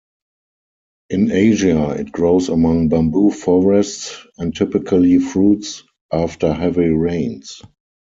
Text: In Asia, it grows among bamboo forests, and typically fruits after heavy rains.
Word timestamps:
In 1.11 1.29
Asia, 1.29 1.91
it 1.91 2.11
grows 2.11 2.49
among 2.49 2.89
bamboo 2.89 3.29
forests, 3.29 4.25
and 4.39 4.55
typically 4.55 5.19
fruits 5.19 5.83
after 6.11 6.51
heavy 6.53 6.89
rains. 6.89 7.61